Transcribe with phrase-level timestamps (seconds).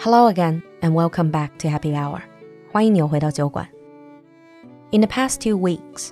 [0.00, 2.20] Hello again and welcome back to Happy Hour.
[2.72, 3.66] 欢迎你回到酒馆.
[4.90, 6.10] In the past two weeks,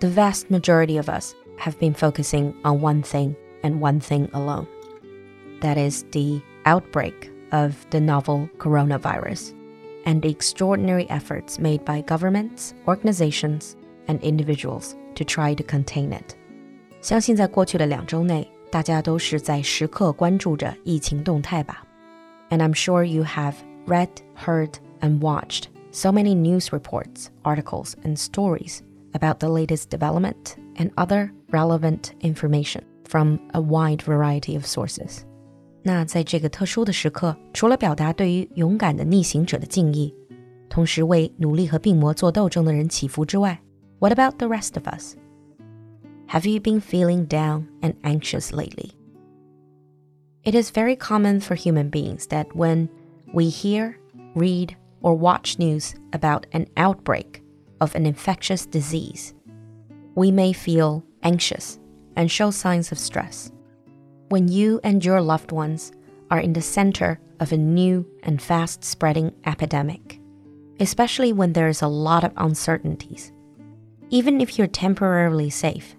[0.00, 4.66] the vast majority of us have been focusing on one thing and one thing alone.
[5.60, 9.52] That is the outbreak of the novel coronavirus
[10.04, 13.76] and the extraordinary efforts made by governments, organizations,
[14.06, 16.34] and individuals to try to contain it.
[17.00, 21.84] 相信在过去的两周内，大家都是在时刻关注着疫情动态吧。
[22.52, 23.54] and I'm sure you have
[23.86, 28.82] read, heard, and watched so many news reports, articles, and stories
[29.14, 35.22] about the latest development and other relevant information from a wide variety of sources.
[35.82, 40.14] 那在这个特殊的时刻，除了表达对于勇敢的逆行者的敬意，
[40.68, 43.58] 同时为努力和病魔做斗争的人祈福之外，
[44.00, 45.14] What about the rest of us?
[46.28, 48.90] Have you been feeling down and anxious lately?
[50.43, 52.89] It is very common for human beings that when
[53.33, 53.97] we hear,
[54.35, 57.41] read, or watch news about an outbreak
[57.79, 59.33] of an infectious disease,
[60.15, 61.79] we may feel anxious
[62.17, 63.53] and show signs of stress.
[64.27, 65.93] When you and your loved ones
[66.29, 70.19] are in the center of a new and fast spreading epidemic,
[70.81, 73.31] especially when there is a lot of uncertainties,
[74.09, 75.95] even if you're temporarily safe,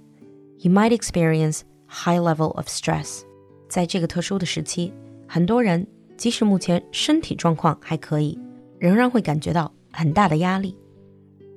[0.59, 3.25] you might experience high level of stress
[3.74, 4.94] 在这个特殊的时期，
[5.28, 5.86] 很多人
[6.18, 8.38] 即使目前身体状况还可以，
[8.80, 10.76] 仍然会感觉到很大的压力。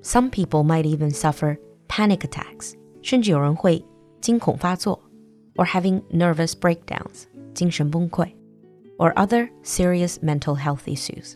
[0.03, 3.85] Some people might even suffer panic attacks，甚至有人会
[4.21, 5.01] 惊恐发作，
[5.55, 8.33] or having nervous breakdowns，精神崩溃，
[8.99, 11.35] or other serious mental health issues.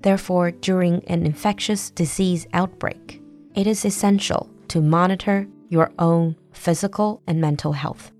[0.00, 3.20] Therefore, during an infectious disease outbreak,
[3.54, 8.10] it is essential to monitor your own physical and mental health.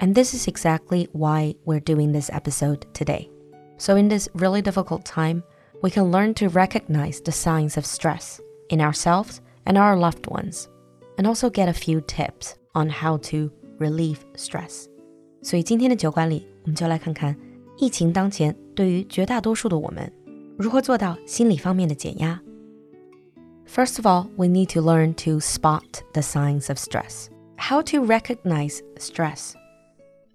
[0.00, 3.30] And this is exactly why we're doing this episode today.
[3.78, 5.42] So, in this really difficult time,
[5.82, 10.68] we can learn to recognize the signs of stress in ourselves and our loved ones,
[11.18, 14.86] and also get a few tips on how to relieve stress.
[15.42, 17.36] 所以今天的酒馆里，我们就来看看
[17.78, 20.10] 疫情当前对于绝大多数的我们，
[20.58, 22.40] 如何做到心理方面的减压。
[23.66, 27.28] First of all, we need to learn to spot the signs of stress.
[27.58, 29.54] How to recognize stress.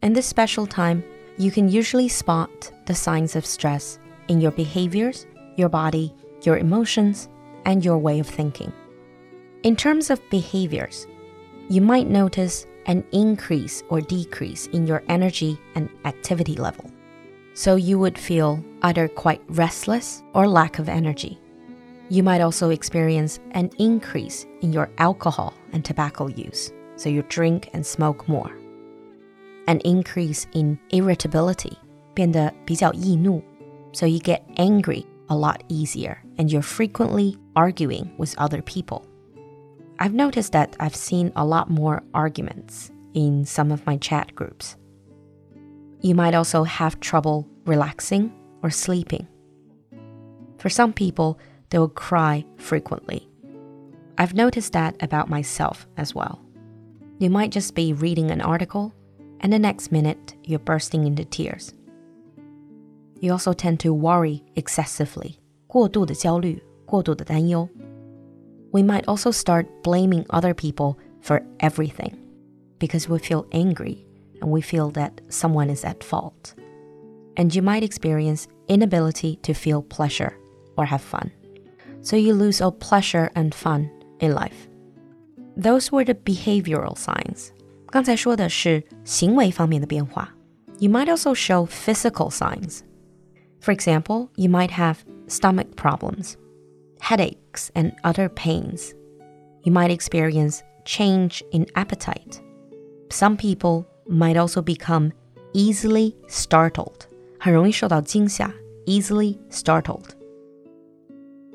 [0.06, 1.02] in this special time,
[1.36, 7.28] you can usually spot the signs of stress in your behaviors, your body, your emotions,
[7.64, 8.72] and your way of thinking.
[9.64, 11.08] In terms of behaviors,
[11.68, 16.88] you might notice an increase or decrease in your energy and activity level.
[17.54, 21.36] So you would feel either quite restless or lack of energy.
[22.10, 27.70] You might also experience an increase in your alcohol and tobacco use, so you drink
[27.72, 28.56] and smoke more
[29.67, 31.77] an increase in irritability,
[32.13, 33.41] 变得比较易怒,
[33.93, 39.03] so you get angry a lot easier and you're frequently arguing with other people.
[39.99, 44.75] I've noticed that I've seen a lot more arguments in some of my chat groups.
[46.01, 48.31] You might also have trouble relaxing
[48.63, 49.27] or sleeping.
[50.57, 53.29] For some people, they will cry frequently.
[54.17, 56.41] I've noticed that about myself as well.
[57.19, 58.93] You might just be reading an article
[59.39, 61.73] and the next minute you're bursting into tears.
[63.19, 65.35] You also tend to worry excessively,
[65.67, 67.69] 过度的焦虑,过度的担忧.
[68.71, 72.17] We might also start blaming other people for everything
[72.79, 74.05] because we feel angry
[74.41, 76.55] and we feel that someone is at fault.
[77.35, 80.33] And you might experience inability to feel pleasure
[80.77, 81.31] or have fun.
[82.01, 84.67] So you lose all pleasure and fun in life.
[85.55, 87.53] Those were the behavioral signs.
[87.95, 90.33] 刚才说的是行为方面的变化。
[90.79, 92.81] You might also show physical signs.
[93.59, 94.97] For example, you might have
[95.27, 96.35] stomach problems,
[96.99, 98.93] headaches, and other pains.
[99.63, 102.41] You might experience change in appetite.
[103.09, 105.11] Some people might also become
[105.53, 107.07] easily startled.
[107.39, 108.51] 很容易受到惊吓,
[108.85, 110.15] easily startled.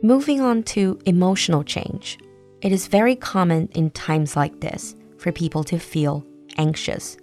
[0.03, 2.19] Moving on to emotional change.
[2.61, 6.23] It is very common in times like this for people to feel
[6.57, 7.15] anxious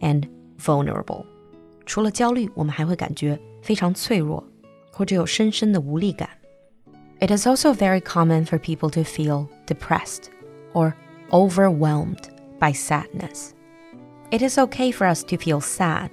[0.00, 0.28] and
[0.58, 1.24] vulnerable.
[1.86, 4.44] 除了焦虑，我们还会感觉非常脆弱，
[4.92, 6.28] 或者有深深的无力感。
[7.20, 10.24] It is also very common for people to feel depressed
[10.72, 10.94] or
[11.30, 12.24] overwhelmed
[12.58, 13.50] by sadness.
[14.30, 16.12] It is okay for us to feel sad,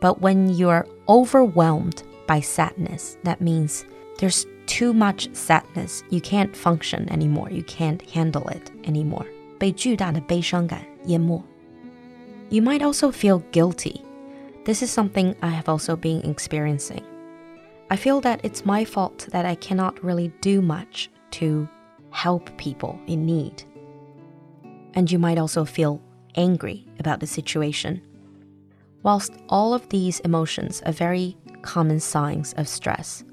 [0.00, 3.84] but when you're overwhelmed by sadness, that means
[4.18, 6.02] there's too much sadness.
[6.10, 7.50] You can't function anymore.
[7.50, 9.26] You can't handle it anymore.
[9.58, 11.42] 被巨大的悲伤感淹没。
[12.50, 14.02] You might also feel guilty.
[14.64, 17.04] This is something I have also been experiencing.
[17.90, 21.68] I feel that it's my fault that I cannot really do much to
[22.10, 23.64] help people in need.
[24.94, 26.00] And you might also feel
[26.36, 28.00] angry about the situation.
[29.02, 33.24] Whilst all of these emotions are very common signs of stress,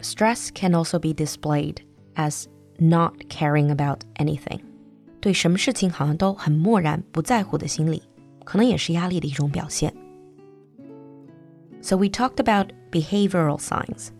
[0.00, 1.86] stress can also be displayed
[2.16, 2.48] as
[2.78, 4.60] not caring about anything.
[5.20, 8.02] 对什么事情好像都很漠然、不在乎的心理，
[8.44, 9.92] 可能也是压力的一种表现。
[11.80, 14.10] So we talked about behavioral signs,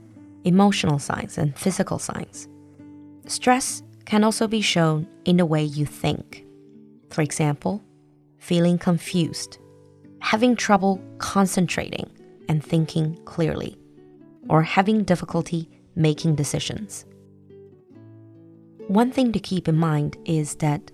[0.44, 2.46] emotional signs, and physical signs.
[3.26, 6.44] Stress can also be shown in the way you think.
[7.10, 7.80] For example,
[8.38, 9.58] feeling confused,
[10.20, 12.08] having trouble concentrating
[12.48, 13.76] and thinking clearly,
[14.48, 17.04] or having difficulty making decisions.
[18.88, 20.92] One thing to keep in mind is that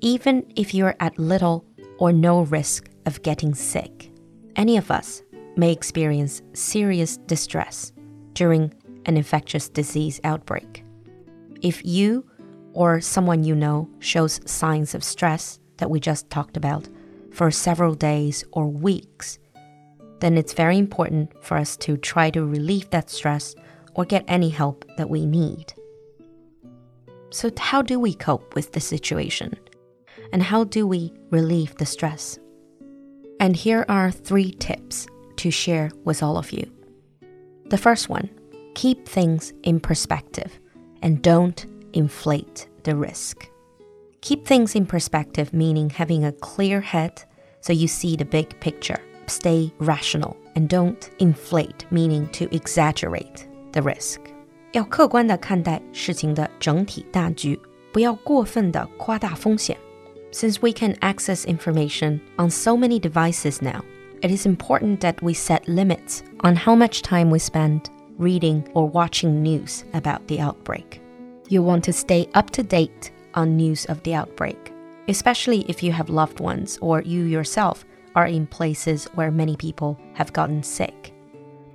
[0.00, 1.64] even if you're at little
[1.97, 4.11] or no risk of getting sick,
[4.55, 5.21] any of us
[5.55, 7.91] may experience serious distress
[8.33, 8.73] during
[9.05, 10.83] an infectious disease outbreak.
[11.61, 12.25] If you
[12.73, 16.87] or someone you know shows signs of stress that we just talked about
[17.31, 19.39] for several days or weeks,
[20.19, 23.55] then it's very important for us to try to relieve that stress
[23.95, 25.73] or get any help that we need.
[27.29, 29.57] So, how do we cope with the situation?
[30.32, 32.38] And how do we relieve the stress?
[33.40, 35.06] And here are three tips
[35.36, 36.70] to share with all of you.
[37.70, 38.28] The first one
[38.74, 40.58] keep things in perspective
[41.02, 43.48] and don't inflate the risk.
[44.20, 47.24] Keep things in perspective, meaning having a clear head
[47.60, 48.98] so you see the big picture.
[49.26, 54.20] Stay rational and don't inflate, meaning to exaggerate the risk.
[54.72, 57.58] 要客观地看待事情的整体大局，
[57.92, 59.76] 不要过分地夸大风险。
[60.37, 63.83] Since we can access information on so many devices now,
[64.21, 67.89] it is important that we set limits on how much time we spend
[68.19, 71.01] reading or watching news about the outbreak.
[71.49, 74.71] You want to stay up to date on news of the outbreak,
[75.07, 77.83] especially if you have loved ones or you yourself
[78.13, 81.15] are in places where many people have gotten sick.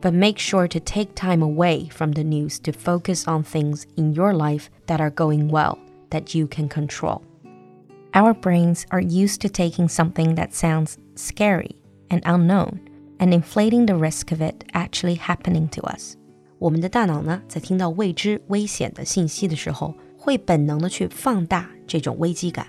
[0.00, 4.12] But make sure to take time away from the news to focus on things in
[4.12, 5.81] your life that are going well,
[6.11, 7.25] that you can control.
[8.14, 11.75] Our brains are used to taking something that sounds scary
[12.10, 12.80] and unknown
[13.19, 16.16] and inflating the risk of it actually happening to us.
[16.60, 22.68] 我们的大脑呢，在听到未知、危险的信息的时候，会本能的去放大这种危机感。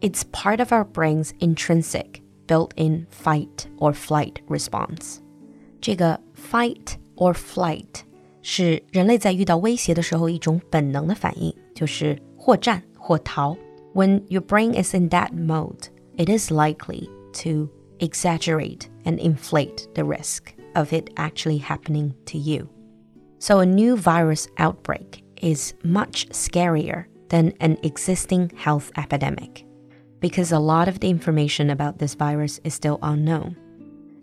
[0.00, 5.18] It's part of our brain's intrinsic, built-in fight or flight response.
[5.80, 8.02] 这个 fight or flight
[8.40, 13.56] 是人类在遇到威胁的时候一种本能的反应，就是或战或逃。
[13.93, 20.05] When your brain is in that mode, it is likely to exaggerate and inflate the
[20.05, 22.69] risk of it actually happening to you.
[23.39, 29.65] So, a new virus outbreak is much scarier than an existing health epidemic
[30.19, 33.57] because a lot of the information about this virus is still unknown.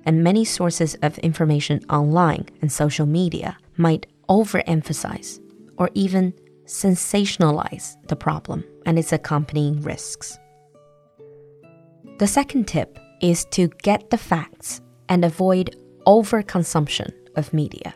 [0.06, 5.40] And many sources of information online and social media might overemphasize
[5.76, 6.32] or even
[6.67, 10.37] sensationalize the problem and its accompanying risks.
[12.19, 15.75] The second tip is to get the facts and avoid
[16.05, 17.93] overconsumption of media.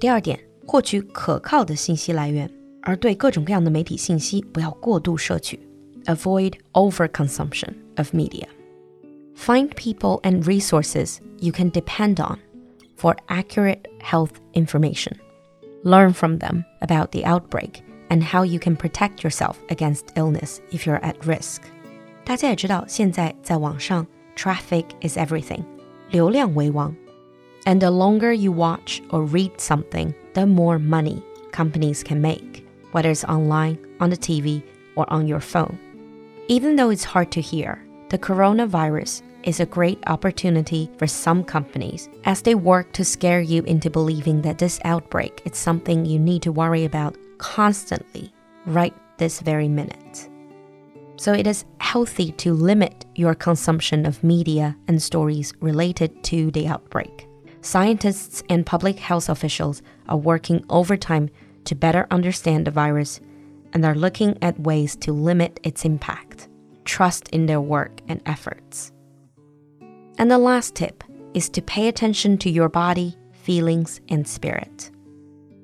[0.00, 2.50] 第二点，获取可靠的信息来源，
[2.82, 5.60] 而对各种各样的媒体信息不要过度摄取。
[6.04, 8.46] Avoid overconsumption of media.
[9.36, 12.38] Find people and resources you can depend on
[12.96, 15.18] for accurate health information.
[15.84, 20.86] Learn from them about the outbreak and how you can protect yourself against illness if
[20.86, 21.62] you're at risk.
[22.24, 24.06] 大家也知道，现在在网上
[24.36, 25.64] Traffic is everything.
[26.10, 26.94] 流量为王.
[27.64, 33.10] And the longer you watch or read something, the more money companies can make, whether
[33.10, 34.62] it's online, on the TV,
[34.94, 35.78] or on your phone.
[36.48, 42.08] Even though it's hard to hear, the coronavirus is a great opportunity for some companies
[42.24, 46.42] as they work to scare you into believing that this outbreak is something you need
[46.42, 48.33] to worry about constantly
[48.65, 50.29] right this very minute.
[51.17, 56.67] So it is healthy to limit your consumption of media and stories related to the
[56.67, 57.27] outbreak.
[57.61, 61.29] Scientists and public health officials are working overtime
[61.65, 63.19] to better understand the virus
[63.73, 66.47] and are looking at ways to limit its impact.
[66.85, 68.93] Trust in their work and efforts.
[70.17, 74.91] And the last tip is to pay attention to your body, feelings, and spirit.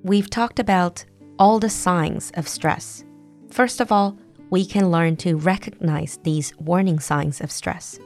[0.03, 1.05] We've talked about
[1.39, 3.05] all the signs of stress.
[3.49, 4.19] First of all,
[4.49, 7.97] we can learn to recognize these warning signs of stress.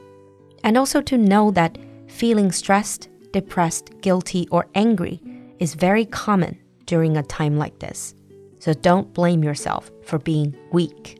[0.64, 5.20] And also to know that feeling stressed, depressed, guilty, or angry
[5.60, 8.14] is very common during a time like this.
[8.60, 11.20] So don't blame yourself for being weak.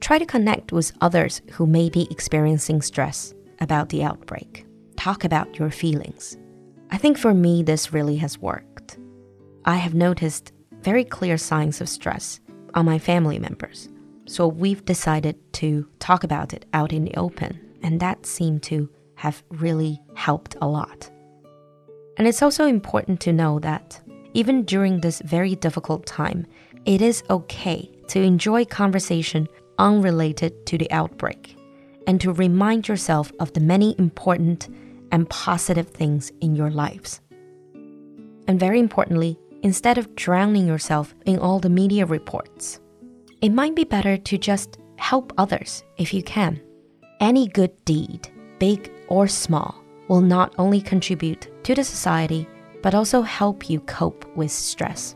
[0.00, 4.64] Try to connect with others who may be experiencing stress about the outbreak.
[4.96, 6.36] Talk about your feelings.
[6.90, 8.98] I think for me, this really has worked.
[9.64, 10.52] I have noticed
[10.88, 12.40] very clear signs of stress
[12.72, 13.90] on my family members.
[14.24, 18.88] So we've decided to talk about it out in the open, and that seemed to
[19.16, 21.10] have really helped a lot.
[22.16, 24.00] And it's also important to know that
[24.32, 26.46] even during this very difficult time,
[26.86, 31.54] it is okay to enjoy conversation unrelated to the outbreak
[32.06, 34.68] and to remind yourself of the many important
[35.12, 37.20] and positive things in your lives.
[38.46, 42.79] And very importantly, instead of drowning yourself in all the media reports,
[43.41, 46.59] it might be better to just help others if you can.
[47.19, 48.21] Any good deed,
[48.59, 49.75] big or small,
[50.07, 52.45] will not only contribute to the society,
[52.81, 55.13] but also help you cope with stress.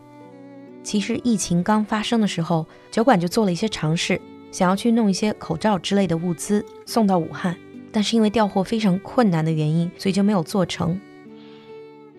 [0.83, 7.57] 其实疫情刚发生的时候，酒馆就做了一些尝试，想要去弄一些口罩之类的物资送到武汉，
[7.91, 10.97] 但是因为调货非常困难的原因，所以就没有做成。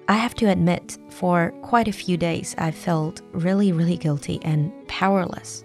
[0.06, 4.72] I have to admit, for quite a few days, I felt really, really guilty and
[4.88, 5.62] powerless.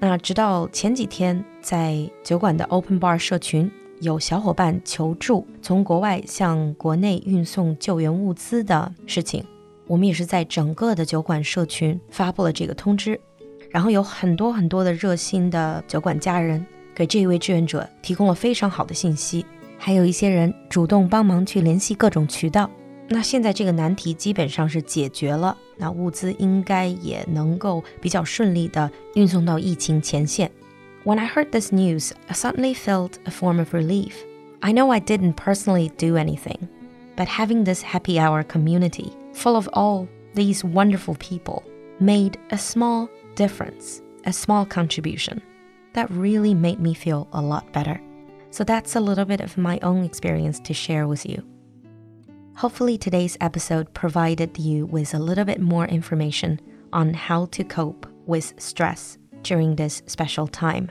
[0.00, 9.44] 那直到前几天，在酒馆的 Open Bar 社群有小伙伴求助从国外向国内运送救援物资的事情，
[9.86, 13.20] 我们也是在整个的酒馆社群发布了这个通知，
[13.70, 16.64] 然后有很多很多的热心的酒馆家人
[16.94, 19.44] 给这一位志愿者提供了非常好的信息，
[19.78, 22.70] 还有一些人主动帮忙去联系各种渠道。
[23.09, 30.49] 那现在这个难题基本上是解决了，那物资应该也能够比较顺利的运送到疫情前线。
[31.03, 34.13] When I heard this news, I suddenly felt a form of relief.
[34.61, 36.69] I know I didn't personally do anything,
[37.17, 41.63] but having this happy hour community full of all these wonderful people
[41.99, 45.41] made a small difference, a small contribution.
[45.93, 47.99] That really made me feel a lot better.
[48.51, 51.43] So that's a little bit of my own experience to share with you.
[52.56, 56.58] Hopefully, today's episode provided you with a little bit more information
[56.90, 60.90] on how to cope with stress during this special time.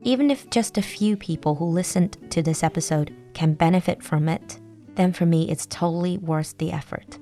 [0.00, 4.58] Even if just a few people who listened to this episode can benefit from it,
[4.94, 7.18] then for me, it's totally worth the effort.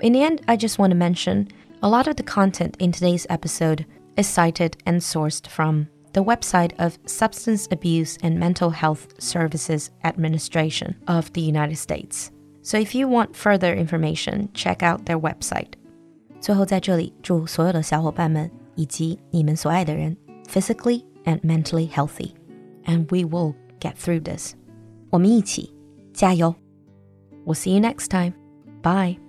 [0.00, 1.46] In the end, I just want to mention
[1.84, 3.86] a lot of the content in today's episode
[4.16, 10.96] is cited and sourced from the website of Substance Abuse and Mental Health Services Administration
[11.06, 12.32] of the United States.
[12.65, 15.73] So if you want further information, check out their website.
[16.39, 20.15] 最后，在这里祝所有的小伙伴们以及你们所爱的人
[20.47, 22.31] physically and mentally healthy,
[22.85, 24.53] and we will get through this.
[25.09, 25.73] 我们一起
[26.13, 26.53] 加油。
[27.45, 28.33] We'll see you next time.
[28.81, 29.24] Bye.